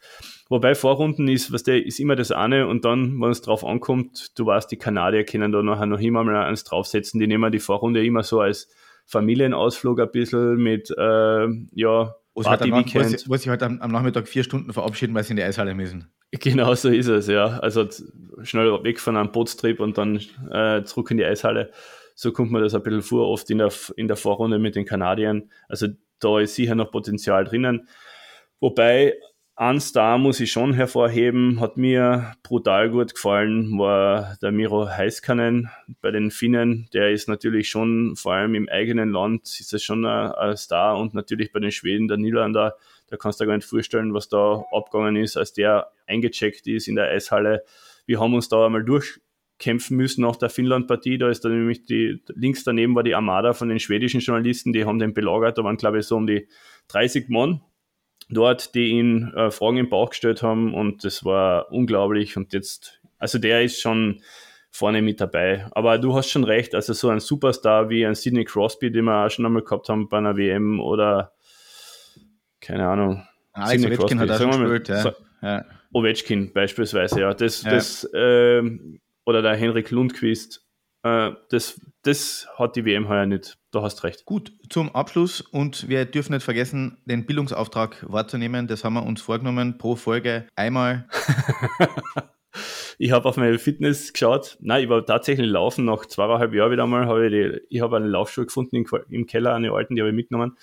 Wobei 0.47 0.75
Vorrunden 0.75 1.27
ist, 1.27 1.51
was 1.51 1.63
der 1.63 1.83
ist 1.83 1.99
immer 1.99 2.15
das 2.15 2.31
eine 2.31 2.67
und 2.67 2.85
dann, 2.85 3.19
wenn 3.19 3.31
es 3.31 3.41
drauf 3.41 3.65
ankommt, 3.65 4.37
du 4.37 4.45
weißt, 4.45 4.71
die 4.71 4.77
Kanadier 4.77 5.23
können 5.23 5.51
da 5.51 5.63
nachher 5.63 5.87
noch 5.87 5.99
immer 5.99 6.23
mal 6.23 6.35
eins 6.45 6.63
draufsetzen. 6.63 7.19
Die 7.19 7.27
nehmen 7.27 7.51
die 7.51 7.59
Vorrunde 7.59 8.05
immer 8.05 8.21
so 8.21 8.41
als 8.41 8.67
Familienausflug 9.07 9.99
ein 9.99 10.11
bisschen 10.11 10.57
mit, 10.57 10.91
äh, 10.95 11.47
ja, 11.73 12.15
wo 12.33 12.43
sie, 12.43 12.49
halt 12.49 12.61
am, 12.61 12.71
wo, 12.71 13.37
sie, 13.37 13.49
halt 13.49 13.63
am, 13.63 13.81
am, 13.81 13.91
Nachmittag 13.91 14.27
vier 14.27 14.43
Stunden 14.43 14.71
verabschieden, 14.71 15.13
weil 15.13 15.23
sie 15.23 15.31
in 15.31 15.37
die 15.37 15.43
Eishalle 15.43 15.73
müssen. 15.73 16.11
Genau 16.31 16.73
so 16.75 16.89
ist 16.89 17.07
es, 17.07 17.27
ja. 17.27 17.59
Also 17.59 17.87
schnell 18.43 18.83
weg 18.83 18.99
von 18.99 19.17
einem 19.17 19.31
Bootstrip 19.31 19.79
und 19.79 19.97
dann 19.97 20.21
äh, 20.51 20.83
zurück 20.83 21.11
in 21.11 21.17
die 21.17 21.25
Eishalle. 21.25 21.71
So 22.15 22.31
kommt 22.31 22.51
man 22.51 22.61
das 22.61 22.75
ein 22.75 22.83
bisschen 22.83 23.01
vor, 23.01 23.27
oft 23.27 23.49
in 23.49 23.57
der, 23.57 23.71
in 23.95 24.07
der 24.07 24.17
Vorrunde 24.17 24.59
mit 24.59 24.75
den 24.75 24.85
Kanadiern. 24.85 25.49
Also 25.67 25.87
da 26.19 26.39
ist 26.39 26.55
sicher 26.55 26.75
noch 26.75 26.91
Potenzial 26.91 27.45
drinnen. 27.45 27.87
Wobei 28.59 29.15
ein 29.59 29.81
Star 29.81 30.17
muss 30.17 30.39
ich 30.39 30.53
schon 30.53 30.71
hervorheben, 30.71 31.59
hat 31.59 31.75
mir 31.75 32.33
brutal 32.43 32.89
gut 32.89 33.13
gefallen, 33.13 33.77
war 33.77 34.37
der 34.41 34.53
Miro 34.53 34.87
Heiskanen 34.87 35.69
bei 35.99 36.11
den 36.11 36.31
Finnen. 36.31 36.87
Der 36.93 37.11
ist 37.11 37.27
natürlich 37.27 37.67
schon, 37.67 38.15
vor 38.15 38.35
allem 38.35 38.55
im 38.55 38.69
eigenen 38.69 39.11
Land, 39.11 39.59
ist 39.59 39.73
er 39.73 39.79
schon 39.79 40.05
ein, 40.05 40.31
ein 40.31 40.55
Star 40.55 40.97
und 40.97 41.13
natürlich 41.13 41.51
bei 41.51 41.59
den 41.59 41.71
Schweden, 41.71 42.07
der 42.07 42.15
Niederländer, 42.15 42.77
da 43.07 43.17
kannst 43.17 43.41
du 43.41 43.43
dir 43.43 43.49
gar 43.49 43.57
nicht 43.57 43.67
vorstellen, 43.67 44.13
was 44.13 44.29
da 44.29 44.63
abgegangen 44.71 45.17
ist, 45.17 45.35
als 45.35 45.51
der 45.51 45.91
eingecheckt 46.07 46.65
ist 46.65 46.87
in 46.87 46.95
der 46.95 47.09
Eishalle. 47.09 47.65
Wir 48.05 48.21
haben 48.21 48.33
uns 48.35 48.47
da 48.47 48.65
einmal 48.65 48.85
durchkämpfen 48.85 49.97
müssen 49.97 50.21
nach 50.21 50.37
der 50.37 50.49
Finnland-Partie. 50.49 51.17
Da 51.17 51.29
ist 51.29 51.43
dann 51.43 51.51
nämlich 51.51 51.83
die, 51.83 52.23
links 52.33 52.63
daneben 52.63 52.95
war 52.95 53.03
die 53.03 53.13
Armada 53.13 53.51
von 53.51 53.67
den 53.67 53.81
schwedischen 53.81 54.21
Journalisten, 54.21 54.71
die 54.71 54.85
haben 54.85 54.99
den 54.99 55.13
belagert. 55.13 55.57
Da 55.57 55.65
waren, 55.65 55.75
glaube 55.75 55.99
ich, 55.99 56.05
so 56.05 56.15
um 56.15 56.27
die 56.27 56.47
30 56.87 57.27
Mann 57.27 57.59
dort, 58.29 58.75
die 58.75 58.89
ihn 58.89 59.33
äh, 59.35 59.51
Fragen 59.51 59.77
im 59.77 59.89
Bauch 59.89 60.11
gestellt 60.11 60.43
haben 60.43 60.73
und 60.73 61.03
das 61.03 61.25
war 61.25 61.71
unglaublich 61.71 62.37
und 62.37 62.53
jetzt, 62.53 63.01
also 63.17 63.39
der 63.39 63.63
ist 63.63 63.81
schon 63.81 64.21
vorne 64.71 65.01
mit 65.01 65.19
dabei. 65.19 65.67
Aber 65.71 65.97
du 65.97 66.15
hast 66.15 66.29
schon 66.29 66.43
recht, 66.43 66.75
also 66.75 66.93
so 66.93 67.09
ein 67.09 67.19
Superstar 67.19 67.89
wie 67.89 68.05
ein 68.05 68.15
Sidney 68.15 68.45
Crosby, 68.45 68.91
den 68.91 69.05
wir 69.05 69.25
auch 69.25 69.29
schon 69.29 69.45
einmal 69.45 69.63
gehabt 69.63 69.89
haben 69.89 70.09
bei 70.09 70.19
einer 70.19 70.37
WM 70.37 70.79
oder 70.79 71.33
keine 72.61 72.87
Ahnung. 72.87 73.27
Alex 73.53 73.81
Sidney 73.81 73.97
Ovechkin 73.97 74.17
Crosby, 74.17 74.33
hat 74.33 74.41
auch 74.41 74.53
schon 74.53 74.61
gespielt, 74.61 74.87
ja. 74.89 75.01
So, 75.01 75.11
ja. 75.41 75.65
Ovechkin 75.91 76.53
beispielsweise, 76.53 77.21
ja. 77.21 77.33
Das, 77.33 77.63
ja. 77.63 77.71
das, 77.71 78.03
äh, 78.13 78.61
oder 79.25 79.41
der 79.41 79.55
Henrik 79.55 79.89
Lundqvist, 79.89 80.63
äh, 81.03 81.31
das, 81.49 81.81
das 82.03 82.47
hat 82.55 82.75
die 82.75 82.85
WM 82.85 83.09
heuer 83.09 83.25
nicht. 83.25 83.57
Da 83.71 83.81
hast 83.81 84.03
recht. 84.03 84.25
Gut, 84.25 84.51
zum 84.69 84.95
Abschluss 84.95 85.41
und 85.41 85.89
wir 85.89 86.05
dürfen 86.05 86.33
nicht 86.33 86.43
vergessen, 86.43 86.97
den 87.05 87.25
Bildungsauftrag 87.25 88.05
wahrzunehmen. 88.07 88.67
Das 88.67 88.83
haben 88.83 88.93
wir 88.93 89.03
uns 89.03 89.21
vorgenommen, 89.21 89.77
pro 89.77 89.95
Folge 89.95 90.47
einmal. 90.55 91.07
ich 92.97 93.11
habe 93.11 93.27
auf 93.27 93.37
meine 93.37 93.59
Fitness 93.59 94.13
geschaut. 94.13 94.57
Nein, 94.61 94.83
ich 94.83 94.89
war 94.89 95.05
tatsächlich 95.05 95.47
laufen. 95.47 95.85
Nach 95.85 96.05
zweieinhalb 96.05 96.53
Jahren 96.53 96.71
wieder 96.71 96.83
einmal 96.83 97.05
habe 97.05 97.27
ich, 97.27 97.31
die, 97.31 97.61
ich 97.69 97.81
habe 97.81 97.97
eine 97.97 98.07
Laufschuhe 98.07 98.45
gefunden 98.45 98.85
im 99.09 99.27
Keller, 99.27 99.53
eine 99.53 99.71
alten, 99.71 99.95
die 99.95 100.01
habe 100.01 100.09
ich 100.09 100.15
mitgenommen. 100.15 100.57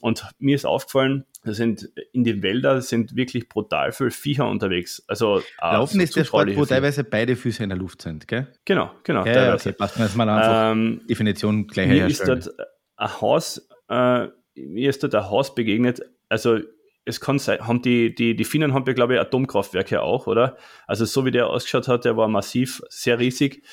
Und 0.00 0.26
mir 0.40 0.56
ist 0.56 0.66
aufgefallen, 0.66 1.24
da 1.44 1.52
sind 1.52 1.90
in 2.12 2.24
den 2.24 2.42
Wäldern 2.42 2.80
sind 2.82 3.16
wirklich 3.16 3.48
brutal 3.48 3.92
viele 3.92 4.10
Viecher 4.10 4.48
unterwegs. 4.48 5.02
Also 5.08 5.42
Laufen 5.60 6.00
ist 6.00 6.14
der 6.14 6.24
Sport, 6.24 6.54
wo 6.56 6.64
teilweise 6.64 7.02
beide 7.04 7.34
Füße 7.34 7.62
in 7.62 7.70
der 7.70 7.78
Luft 7.78 8.02
sind, 8.02 8.28
gell? 8.28 8.46
Genau, 8.64 8.92
genau. 9.02 9.26
Ja, 9.26 9.46
ja 9.46 9.54
okay, 9.54 9.72
passt 9.72 9.98
mir 9.98 10.04
jetzt 10.04 10.16
mal 10.16 10.28
einfach 10.28 10.72
ähm, 10.72 11.02
Definition 11.08 11.66
gleich 11.66 11.88
Mir 11.88 12.06
ist 12.06 12.26
dort 12.26 12.48
ein 12.96 13.20
Haus, 13.20 13.68
äh, 13.88 14.28
mir 14.54 14.90
ist 14.90 15.02
dort 15.02 15.14
ein 15.14 15.28
Haus 15.28 15.54
begegnet, 15.54 16.00
also 16.28 16.60
es 17.04 17.20
kann 17.20 17.38
sein, 17.38 17.66
haben 17.66 17.82
die, 17.82 18.14
die, 18.14 18.36
die 18.36 18.44
Finnen 18.44 18.72
haben 18.74 18.84
ja, 18.86 18.92
glaube 18.92 19.14
ich, 19.14 19.20
Atomkraftwerke 19.20 20.02
auch, 20.02 20.26
oder? 20.26 20.56
Also 20.86 21.04
so 21.04 21.24
wie 21.24 21.32
der 21.32 21.48
ausgeschaut 21.48 21.88
hat, 21.88 22.04
der 22.04 22.16
war 22.16 22.28
massiv, 22.28 22.80
sehr 22.88 23.18
riesig. 23.18 23.64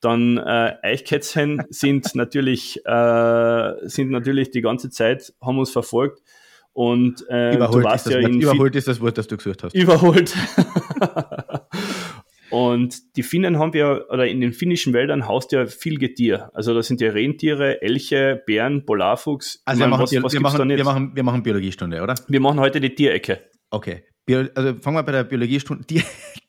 Dann 0.00 0.38
äh, 0.38 0.76
Eichkätzchen 0.82 1.64
sind 1.70 2.14
natürlich, 2.14 2.84
äh, 2.86 3.72
sind 3.82 4.10
natürlich 4.10 4.50
die 4.50 4.60
ganze 4.60 4.90
Zeit, 4.90 5.34
haben 5.42 5.58
uns 5.58 5.70
verfolgt. 5.70 6.22
Und 6.80 7.28
äh, 7.28 7.56
überholt, 7.56 7.94
ist 7.94 8.08
ja 8.08 8.22
Wort, 8.22 8.32
überholt 8.32 8.74
ist 8.74 8.88
das 8.88 9.02
Wort, 9.02 9.18
das 9.18 9.28
du 9.28 9.36
gesucht 9.36 9.62
hast. 9.62 9.74
Überholt. 9.74 10.34
und 12.50 13.16
die 13.16 13.22
Finnen 13.22 13.58
haben 13.58 13.76
ja, 13.76 14.00
oder 14.08 14.26
in 14.26 14.40
den 14.40 14.54
finnischen 14.54 14.94
Wäldern 14.94 15.28
haust 15.28 15.52
ja 15.52 15.66
viel 15.66 15.98
Getier. 15.98 16.48
Also 16.54 16.72
da 16.72 16.82
sind 16.82 17.02
ja 17.02 17.10
Rentiere, 17.10 17.82
Elche, 17.82 18.42
Bären, 18.46 18.86
Polarfuchs. 18.86 19.60
Also 19.66 19.80
meine, 19.80 19.90
wir, 19.90 19.98
machen, 19.98 20.02
was, 20.04 20.22
was 20.22 20.32
wir, 20.32 20.40
machen, 20.40 20.68
wir, 20.70 20.84
machen, 20.84 21.12
wir 21.14 21.22
machen 21.22 21.42
Biologiestunde, 21.42 22.00
oder? 22.00 22.14
Wir 22.28 22.40
machen 22.40 22.58
heute 22.58 22.80
die 22.80 22.94
Tierecke. 22.94 23.42
Okay. 23.68 24.04
Bio, 24.24 24.46
also 24.54 24.74
fangen 24.80 24.96
wir 24.96 25.02
bei 25.02 25.12
der 25.12 25.24
Biologiestunde. 25.24 25.84
Die, 25.84 26.02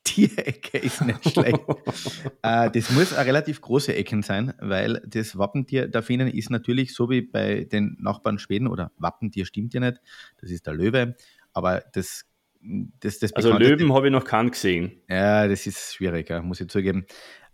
Tierecke 0.03 0.77
ist 0.77 1.01
nicht 1.01 1.29
schlecht. 1.29 1.59
äh, 2.41 2.71
das 2.71 2.91
muss 2.91 3.13
eine 3.13 3.25
relativ 3.25 3.61
große 3.61 3.95
Ecken 3.95 4.23
sein, 4.23 4.53
weil 4.59 5.01
das 5.05 5.37
Wappentier 5.37 5.87
der 5.87 6.01
Finnen 6.01 6.27
ist 6.27 6.49
natürlich 6.49 6.93
so 6.93 7.09
wie 7.09 7.21
bei 7.21 7.65
den 7.65 7.97
Nachbarn 7.99 8.39
Schweden 8.39 8.67
oder 8.67 8.91
Wappentier 8.97 9.45
stimmt 9.45 9.73
ja 9.73 9.79
nicht, 9.79 10.01
das 10.39 10.49
ist 10.49 10.65
der 10.65 10.73
Löwe, 10.73 11.15
aber 11.53 11.83
das 11.93 12.25
das, 12.63 13.17
das 13.17 13.33
also 13.33 13.57
Löwen 13.57 13.91
habe 13.91 14.07
ich 14.07 14.11
noch 14.11 14.23
keinen 14.23 14.51
gesehen. 14.51 14.91
Ja, 15.09 15.47
das 15.47 15.65
ist 15.65 15.95
schwierig, 15.95 16.29
ja, 16.29 16.43
muss 16.43 16.61
ich 16.61 16.67
zugeben. 16.67 17.07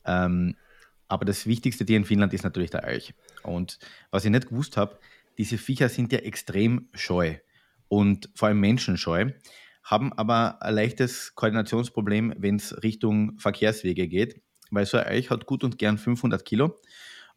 Ähm, 0.06 0.56
aber 1.08 1.24
das 1.24 1.48
wichtigste 1.48 1.86
Tier 1.86 1.98
in 1.98 2.04
Finnland 2.04 2.34
ist 2.34 2.44
natürlich 2.44 2.72
der 2.72 2.84
Elch. 2.84 3.13
Und 3.44 3.80
was 4.12 4.25
ich 4.25 4.32
nicht 4.32 4.50
gewusst 4.50 4.75
habe, 4.75 5.00
diese 5.38 5.58
Viecher 5.58 5.88
sind 5.88 6.12
ja 6.12 6.20
extrem 6.20 6.89
scheu 6.94 7.36
und 7.88 8.30
vor 8.36 8.50
allem 8.50 8.60
menschenscheu, 8.60 9.32
haben 9.88 10.12
aber 10.13 10.62
ein 10.62 10.75
leichtes 10.75 11.34
Koordinationsproblem, 11.34 12.34
wenn 12.38 12.58
es 12.58 12.84
Richtung 12.84 13.39
Verkehrswege 13.39 14.08
geht, 14.08 14.41
weil 14.70 14.86
so 14.86 14.98
ein 14.98 15.06
Elch 15.06 15.29
hat 15.29 15.46
gut 15.46 15.63
und 15.63 15.77
gern 15.77 15.98
500 15.98 16.44
Kilo. 16.44 16.77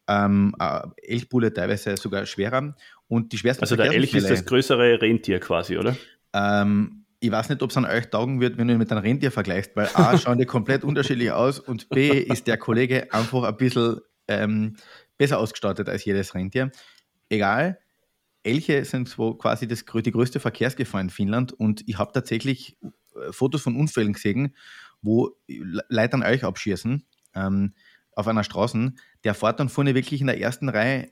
Ähm, 0.09 0.57
Elchbulle 0.97 1.55
teilweise 1.55 1.97
sogar 1.97 2.27
schwerer. 2.27 2.75
Und 3.07 3.33
die 3.33 3.39
schwerste 3.39 3.63
Also 3.63 3.77
der 3.77 3.93
Elch 3.93 4.15
ist 4.15 4.29
das 4.29 4.45
größere 4.45 5.01
Rentier 5.01 5.39
quasi, 5.39 5.79
oder? 5.79 5.97
Ähm, 6.33 7.05
ich 7.21 7.31
weiß 7.31 7.51
nicht, 7.51 7.63
ob 7.63 7.71
es 7.71 7.77
an 7.77 7.85
euch 7.85 8.11
taugen 8.11 8.41
wird, 8.41 8.59
wenn 8.59 8.67
du 8.67 8.75
ihn 8.75 8.79
mit 8.79 8.91
einem 8.91 9.03
Rentier 9.03 9.31
vergleichst, 9.31 9.77
weil 9.77 9.89
A, 9.95 10.19
schauen 10.19 10.39
die 10.39 10.47
komplett 10.47 10.83
unterschiedlich 10.83 11.31
aus 11.31 11.61
und 11.61 11.89
B, 11.89 12.09
ist 12.19 12.49
der 12.49 12.57
Kollege 12.57 13.13
einfach 13.13 13.45
ein 13.45 13.57
bisschen 13.57 14.01
ähm, 14.27 14.75
besser 15.17 15.39
ausgestattet 15.39 15.89
als 15.89 16.05
jedes 16.05 16.35
Rentier. 16.35 16.73
Egal, 17.29 17.79
Elche 18.43 18.85
sind 18.85 19.09
so 19.09 19.35
quasi 19.35 19.69
das, 19.69 19.85
die 19.85 20.11
größte 20.11 20.41
Verkehrsgefahr 20.41 21.01
in 21.01 21.11
Finnland 21.11 21.53
und 21.53 21.83
ich 21.87 21.99
habe 21.99 22.13
tatsächlich 22.13 22.77
äh, 22.83 23.33
Fotos 23.33 23.63
von 23.63 23.77
Unfällen 23.77 24.13
gesehen, 24.15 24.55
wo 25.03 25.37
Leute 25.47 26.15
an 26.15 26.23
Elch 26.23 26.45
abschießen 26.45 27.05
ähm, 27.35 27.75
auf 28.15 28.27
einer 28.29 28.45
Straße. 28.45 28.93
Der 29.25 29.35
fährt 29.35 29.61
dann 29.61 29.69
vorne 29.69 29.95
wirklich 29.95 30.21
in 30.21 30.27
der 30.27 30.41
ersten 30.41 30.69
Reihe 30.69 31.11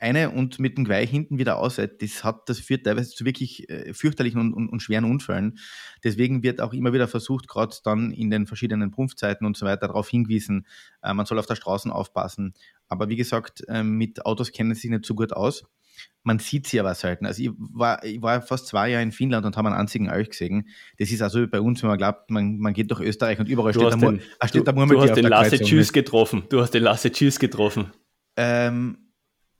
eine 0.00 0.30
und 0.30 0.60
mit 0.60 0.78
dem 0.78 0.84
Geweih 0.84 1.06
hinten 1.06 1.38
wieder 1.38 1.58
aus. 1.58 1.76
Das, 1.76 2.24
hat, 2.24 2.48
das 2.48 2.60
führt 2.60 2.84
teilweise 2.84 3.10
zu 3.10 3.24
wirklich 3.24 3.68
äh, 3.68 3.92
fürchterlichen 3.92 4.40
und, 4.40 4.54
und, 4.54 4.68
und, 4.68 4.80
schweren 4.80 5.04
Unfällen. 5.04 5.58
Deswegen 6.04 6.44
wird 6.44 6.60
auch 6.60 6.72
immer 6.72 6.92
wieder 6.92 7.08
versucht, 7.08 7.48
gerade 7.48 7.74
dann 7.82 8.12
in 8.12 8.30
den 8.30 8.46
verschiedenen 8.46 8.92
Prumpfzeiten 8.92 9.44
und 9.44 9.56
so 9.56 9.66
weiter 9.66 9.88
darauf 9.88 10.08
hingewiesen, 10.08 10.66
äh, 11.02 11.12
man 11.12 11.26
soll 11.26 11.38
auf 11.38 11.46
der 11.46 11.56
Straße 11.56 11.92
aufpassen. 11.92 12.54
Aber 12.86 13.08
wie 13.08 13.16
gesagt, 13.16 13.64
äh, 13.68 13.82
mit 13.82 14.24
Autos 14.24 14.52
kennen 14.52 14.74
sie 14.74 14.82
sich 14.82 14.90
nicht 14.90 15.04
so 15.06 15.14
gut 15.14 15.32
aus 15.32 15.64
man 16.22 16.38
sieht 16.38 16.66
sie 16.66 16.78
aber 16.78 16.94
selten. 16.94 17.26
Also 17.26 17.42
ich 17.42 17.50
war, 17.56 18.04
ich 18.04 18.20
war 18.20 18.42
fast 18.42 18.66
zwei 18.66 18.90
Jahre 18.90 19.02
in 19.02 19.12
Finnland 19.12 19.46
und 19.46 19.56
habe 19.56 19.68
einen 19.68 19.78
einzigen 19.78 20.08
Elch 20.08 20.30
gesehen. 20.30 20.68
Das 20.98 21.10
ist 21.10 21.22
also 21.22 21.46
bei 21.48 21.60
uns, 21.60 21.82
wenn 21.82 21.88
man 21.88 21.98
glaubt, 21.98 22.30
man, 22.30 22.58
man 22.58 22.74
geht 22.74 22.90
durch 22.90 23.00
Österreich 23.00 23.38
und 23.38 23.48
überall 23.48 23.72
du 23.72 23.80
steht, 23.80 24.02
der, 24.02 24.10
den, 24.10 24.22
ah, 24.38 24.48
steht 24.48 24.66
du, 24.66 24.72
der 24.72 24.86
Du 24.86 25.00
hast 25.00 25.14
den 25.16 25.26
Lasse 25.26 25.58
Tschüss 25.58 25.92
getroffen. 25.92 26.44
Du 26.50 26.60
hast 26.60 26.72
den 26.72 26.82
Lasse 26.82 27.10
Tschüss 27.10 27.38
getroffen. 27.38 27.92
Ähm, 28.36 28.98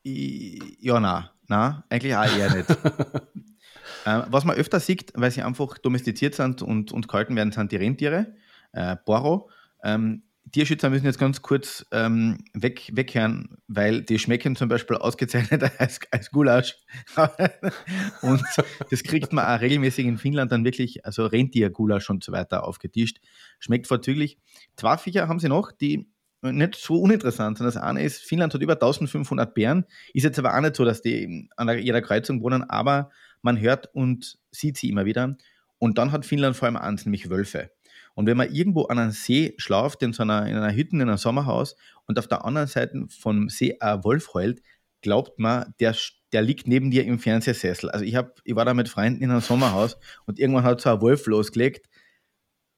ich, 0.02 0.60
ja, 0.80 1.00
na, 1.00 1.32
na, 1.48 1.84
eigentlich 1.88 2.14
auch 2.14 2.24
eher 2.24 2.54
nicht. 2.54 2.68
ähm, 4.06 4.24
was 4.28 4.44
man 4.44 4.56
öfter 4.56 4.78
sieht, 4.78 5.12
weil 5.14 5.30
sie 5.30 5.42
einfach 5.42 5.78
domestiziert 5.78 6.34
sind 6.34 6.62
und, 6.62 6.92
und 6.92 7.08
gehalten 7.08 7.34
werden, 7.34 7.50
sind 7.50 7.72
die 7.72 7.76
Rentiere. 7.76 8.34
Äh, 8.72 8.96
Boro. 9.04 9.50
Ähm, 9.82 10.22
Tierschützer 10.50 10.90
müssen 10.90 11.06
jetzt 11.06 11.18
ganz 11.18 11.42
kurz 11.42 11.86
ähm, 11.92 12.38
weg, 12.54 12.90
weghören, 12.92 13.58
weil 13.66 14.02
die 14.02 14.18
schmecken 14.18 14.56
zum 14.56 14.68
Beispiel 14.68 14.96
ausgezeichnet 14.96 15.62
als, 15.78 16.00
als 16.10 16.30
Gulasch. 16.30 16.76
und 18.22 18.42
das 18.90 19.02
kriegt 19.02 19.32
man 19.32 19.44
auch 19.44 19.60
regelmäßig 19.60 20.06
in 20.06 20.18
Finnland 20.18 20.52
dann 20.52 20.64
wirklich, 20.64 21.04
also 21.04 21.26
Rentiergulasch 21.26 22.10
und 22.10 22.24
so 22.24 22.32
weiter 22.32 22.64
aufgetischt. 22.64 23.18
Schmeckt 23.58 23.86
vorzüglich. 23.86 24.38
Zwei 24.76 24.96
Viecher 24.96 25.28
haben 25.28 25.40
sie 25.40 25.48
noch, 25.48 25.72
die 25.72 26.08
nicht 26.42 26.76
so 26.76 27.00
uninteressant 27.00 27.58
sind. 27.58 27.66
Das 27.66 27.76
eine 27.76 28.02
ist, 28.02 28.22
Finnland 28.22 28.54
hat 28.54 28.62
über 28.62 28.74
1500 28.74 29.54
Bären. 29.54 29.84
Ist 30.14 30.22
jetzt 30.22 30.38
aber 30.38 30.56
auch 30.56 30.60
nicht 30.60 30.76
so, 30.76 30.84
dass 30.84 31.02
die 31.02 31.48
an 31.56 31.78
jeder 31.78 32.00
Kreuzung 32.00 32.42
wohnen, 32.42 32.62
aber 32.62 33.10
man 33.42 33.60
hört 33.60 33.92
und 33.94 34.38
sieht 34.50 34.76
sie 34.76 34.88
immer 34.88 35.04
wieder. 35.04 35.36
Und 35.78 35.98
dann 35.98 36.12
hat 36.12 36.26
Finnland 36.26 36.56
vor 36.56 36.66
allem 36.66 36.76
eins, 36.76 37.04
nämlich 37.04 37.30
Wölfe. 37.30 37.70
Und 38.18 38.26
wenn 38.26 38.36
man 38.36 38.52
irgendwo 38.52 38.86
an 38.86 38.98
einem 38.98 39.12
See 39.12 39.54
schlaft, 39.58 40.02
in 40.02 40.12
so 40.12 40.24
einer, 40.24 40.44
in 40.48 40.56
einer 40.56 40.74
Hütte, 40.74 40.96
in 40.96 41.02
einem 41.02 41.18
Sommerhaus, 41.18 41.76
und 42.06 42.18
auf 42.18 42.26
der 42.26 42.44
anderen 42.44 42.66
Seite 42.66 43.06
vom 43.08 43.48
See 43.48 43.76
ein 43.78 44.02
Wolf 44.02 44.34
heult, 44.34 44.60
glaubt 45.02 45.38
man, 45.38 45.72
der, 45.78 45.94
der 46.32 46.42
liegt 46.42 46.66
neben 46.66 46.90
dir 46.90 47.04
im 47.04 47.20
Fernsehsessel. 47.20 47.88
Also 47.90 48.04
ich, 48.04 48.16
hab, 48.16 48.40
ich 48.42 48.56
war 48.56 48.64
da 48.64 48.74
mit 48.74 48.88
Freunden 48.88 49.22
in 49.22 49.30
einem 49.30 49.40
Sommerhaus 49.40 49.96
und 50.26 50.40
irgendwann 50.40 50.64
hat 50.64 50.80
so 50.80 50.90
ein 50.90 51.00
Wolf 51.00 51.26
losgelegt. 51.26 51.88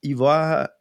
Ich 0.02 0.18
war 0.18 0.72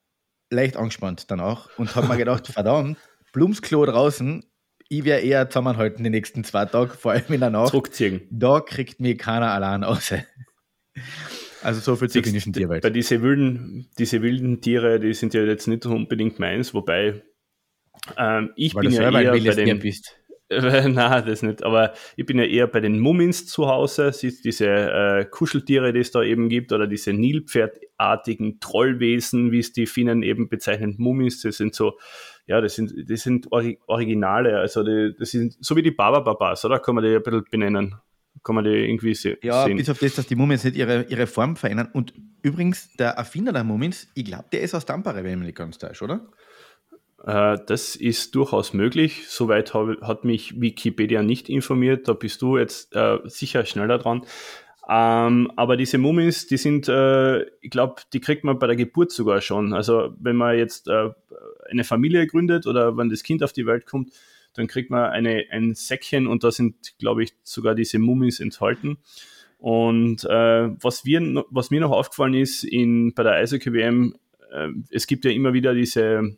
leicht 0.49 0.75
angespannt 0.75 1.31
danach 1.31 1.69
und 1.77 1.95
habe 1.95 2.09
mir 2.09 2.17
gedacht, 2.17 2.47
verdammt, 2.51 2.97
Blumsklo 3.31 3.85
draußen, 3.85 4.43
ich 4.89 5.05
wäre 5.05 5.21
eher 5.21 5.49
zusammenhalten 5.49 6.03
die 6.03 6.09
nächsten 6.09 6.43
zwei 6.43 6.65
Tage, 6.65 6.95
vor 6.95 7.13
allem 7.13 7.23
in 7.29 7.39
der 7.39 7.49
Nacht. 7.49 7.69
Zurückziehen. 7.69 8.27
Da 8.29 8.59
kriegt 8.59 8.99
mir 8.99 9.15
keiner 9.15 9.53
allein 9.53 9.85
aus. 9.85 10.13
Also 11.63 11.81
so 11.81 11.95
viel 11.95 12.09
zur 12.09 12.23
finnischen 12.23 12.53
Tierwelt. 12.53 12.83
Bei 12.83 12.89
diese 12.89 13.21
wilden, 13.21 13.89
diese 13.97 14.21
wilden 14.21 14.61
Tiere, 14.61 14.99
die 14.99 15.13
sind 15.13 15.33
ja 15.33 15.43
jetzt 15.43 15.67
nicht 15.67 15.85
unbedingt 15.85 16.39
meins, 16.39 16.73
wobei 16.73 17.21
ähm, 18.17 18.51
ich 18.55 18.75
Weil 18.75 18.83
bin 18.83 18.91
ja 18.91 19.11
eher 19.11 19.31
bei 19.31 19.39
den... 19.39 19.79
Bist. 19.79 20.15
Äh, 20.51 20.89
Nein, 20.89 21.25
das 21.27 21.43
nicht. 21.43 21.63
Aber 21.63 21.93
ich 22.15 22.25
bin 22.25 22.39
ja 22.39 22.43
eher 22.43 22.65
bei 22.65 22.79
den 22.79 22.99
Mummins 22.99 23.45
zu 23.45 23.67
Hause. 23.67 24.11
Diese 24.19 24.65
äh, 24.65 25.25
Kuscheltiere, 25.25 25.93
die 25.93 25.99
es 25.99 26.09
da 26.09 26.23
eben 26.23 26.49
gibt, 26.49 26.71
oder 26.71 26.87
diese 26.87 27.13
Nilpferdartigen 27.13 28.59
Trollwesen, 28.59 29.51
wie 29.51 29.59
es 29.59 29.73
die 29.73 29.85
Finnen 29.85 30.23
eben 30.23 30.49
bezeichnen, 30.49 30.95
Mummins. 30.97 31.43
Das 31.43 31.57
sind 31.57 31.75
so, 31.75 31.99
ja, 32.47 32.61
das 32.61 32.73
sind, 32.73 32.91
das 33.07 33.21
sind 33.21 33.47
Originale. 33.51 34.57
Also 34.57 34.81
die, 34.81 35.13
das 35.19 35.29
sind 35.29 35.55
so 35.59 35.75
wie 35.75 35.83
die 35.83 35.91
Baba-Babas, 35.91 36.65
oder? 36.65 36.79
Kann 36.79 36.95
man 36.95 37.03
die 37.03 37.15
ein 37.15 37.21
bisschen 37.21 37.45
benennen 37.51 37.95
kann 38.43 38.55
man 38.55 38.63
die 38.63 38.71
irgendwie 38.71 39.13
se 39.13 39.37
ja, 39.41 39.63
sehen. 39.63 39.71
Ja, 39.71 39.77
bis 39.77 39.89
auf 39.89 39.99
das, 39.99 40.15
dass 40.15 40.27
die 40.27 40.35
Mumien 40.35 40.59
nicht 40.63 40.75
ihre, 40.75 41.03
ihre 41.03 41.27
Form 41.27 41.55
verändern. 41.55 41.89
Und 41.93 42.13
übrigens, 42.41 42.93
der 42.93 43.11
Erfinder 43.11 43.51
der 43.51 43.63
Mumins, 43.63 44.07
ich 44.15 44.25
glaube, 44.25 44.45
der 44.51 44.61
ist 44.61 44.73
aus 44.75 44.85
Tampere, 44.85 45.23
wenn 45.23 45.31
ich 45.31 45.37
mich 45.37 45.45
nicht 45.47 45.57
ganz 45.57 45.77
täusche, 45.77 46.05
oder? 46.05 46.27
Äh, 47.25 47.57
das 47.67 47.95
ist 47.95 48.35
durchaus 48.35 48.73
möglich. 48.73 49.27
Soweit 49.27 49.73
hab, 49.73 50.01
hat 50.01 50.25
mich 50.25 50.59
Wikipedia 50.59 51.21
nicht 51.23 51.49
informiert. 51.49 52.07
Da 52.07 52.13
bist 52.13 52.41
du 52.41 52.57
jetzt 52.57 52.95
äh, 52.95 53.17
sicher 53.25 53.65
schneller 53.65 53.97
dran. 53.97 54.25
Ähm, 54.91 55.51
aber 55.55 55.77
diese 55.77 55.99
Mumins, 55.99 56.47
die 56.47 56.57
sind, 56.57 56.89
äh, 56.89 57.43
ich 57.61 57.69
glaube, 57.69 58.01
die 58.11 58.19
kriegt 58.19 58.43
man 58.43 58.57
bei 58.57 58.65
der 58.65 58.75
Geburt 58.75 59.11
sogar 59.11 59.39
schon. 59.41 59.73
Also 59.73 60.15
wenn 60.19 60.35
man 60.35 60.57
jetzt 60.57 60.87
äh, 60.87 61.09
eine 61.69 61.83
Familie 61.83 62.25
gründet 62.25 62.65
oder 62.65 62.97
wenn 62.97 63.09
das 63.09 63.21
Kind 63.21 63.43
auf 63.43 63.53
die 63.53 63.67
Welt 63.67 63.85
kommt, 63.85 64.11
dann 64.59 64.67
kriegt 64.67 64.89
man 64.89 65.09
eine, 65.09 65.45
ein 65.51 65.73
Säckchen 65.73 66.27
und 66.27 66.43
da 66.43 66.51
sind, 66.51 66.97
glaube 66.99 67.23
ich, 67.23 67.33
sogar 67.43 67.75
diese 67.75 67.97
Mummis 67.97 68.41
enthalten. 68.41 68.97
Und 69.57 70.25
äh, 70.25 70.69
was, 70.83 71.05
wir, 71.05 71.45
was 71.49 71.71
mir 71.71 71.79
noch 71.79 71.91
aufgefallen 71.91 72.33
ist 72.33 72.65
in, 72.65 73.13
bei 73.13 73.23
der 73.23 73.35
Eishockey-WM, 73.35 74.17
äh, 74.51 74.67
es 74.91 75.07
gibt 75.07 75.23
ja 75.23 75.31
immer 75.31 75.53
wieder 75.53 75.73
diese 75.73 76.37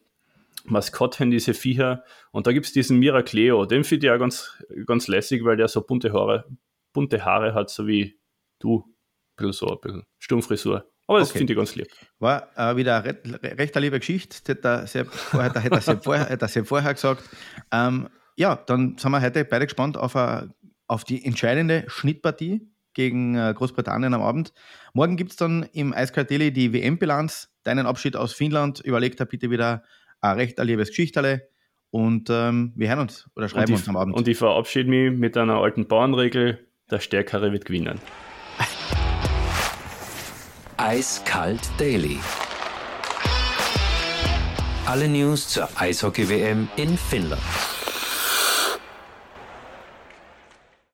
Maskottchen, 0.66 1.32
diese 1.32 1.56
Viecher. 1.56 2.04
Und 2.32 2.46
da 2.46 2.52
gibt 2.52 2.68
es 2.68 2.74
diesen 2.74 3.00
Miracleo. 3.00 3.66
Den 3.66 3.84
finde 3.84 4.06
ich 4.06 4.12
ja 4.12 4.18
ganz, 4.18 4.56
ganz 4.86 5.08
lässig, 5.08 5.44
weil 5.44 5.58
der 5.58 5.68
so 5.68 5.82
bunte 5.82 6.14
Haare, 6.14 6.46
bunte 6.94 7.26
Haare 7.26 7.56
hat, 7.56 7.72
so 7.72 7.88
wie 7.88 8.20
du. 8.60 8.86
Ein 9.38 9.48
bisschen 9.48 9.54
so, 9.54 9.72
ein 9.72 9.82
bisschen 9.82 10.04
Stummfrisur. 10.20 10.91
Aber 11.12 11.20
das 11.20 11.32
okay. 11.32 11.40
finde 11.40 11.52
ich 11.52 11.58
ganz 11.58 11.76
lieb. 11.76 11.88
War 12.20 12.48
äh, 12.56 12.78
wieder 12.78 13.04
eine 13.04 13.60
recht, 13.60 13.76
liebe 13.76 14.00
Geschichte, 14.00 14.56
das 14.56 14.96
hat 14.96 14.96
er, 14.96 15.06
vorher, 15.12 15.62
hätte 15.62 15.76
er 15.76 16.02
vorher, 16.02 16.30
er 16.30 16.66
vorher 16.66 16.94
gesagt. 16.94 17.30
Ähm, 17.70 18.08
ja, 18.38 18.56
dann 18.56 18.98
sind 18.98 19.12
wir 19.12 19.22
heute 19.22 19.44
beide 19.44 19.66
gespannt 19.66 19.98
auf, 19.98 20.16
eine, 20.16 20.54
auf 20.88 21.04
die 21.04 21.26
entscheidende 21.26 21.84
Schnittpartie 21.88 22.62
gegen 22.94 23.36
äh, 23.36 23.54
Großbritannien 23.54 24.14
am 24.14 24.22
Abend. 24.22 24.54
Morgen 24.94 25.18
gibt 25.18 25.32
es 25.32 25.36
dann 25.36 25.64
im 25.74 25.94
Eiskalt 25.94 26.32
Daily 26.32 26.54
die 26.54 26.72
WM-Bilanz. 26.72 27.50
Deinen 27.64 27.88
Abschied 27.88 28.16
aus 28.16 28.32
Finnland. 28.32 28.80
Überlegt 28.80 29.20
da 29.20 29.26
bitte 29.26 29.50
wieder 29.50 29.84
ein 30.22 30.38
recht 30.38 30.60
liebes 30.60 30.88
Geschichtale. 30.88 31.50
Und 31.90 32.30
ähm, 32.30 32.72
wir 32.78 32.88
hören 32.88 33.00
uns 33.00 33.30
oder 33.36 33.50
schreiben 33.50 33.74
uns 33.74 33.90
am 33.90 33.98
Abend. 33.98 34.16
Und 34.16 34.30
ich 34.30 34.38
verabschiede 34.38 34.90
mich 34.90 35.12
mit 35.12 35.36
einer 35.36 35.56
alten 35.56 35.90
Bauernregel: 35.90 36.66
der 36.90 37.00
Stärkere 37.02 37.52
wird 37.52 37.66
gewinnen. 37.66 38.00
Eiskalt 40.82 41.62
Daily. 41.78 42.20
Alle 44.88 45.08
News 45.08 45.48
zur 45.48 45.70
Eishockey-WM 45.76 46.70
in 46.76 46.98
Finnland. 46.98 47.40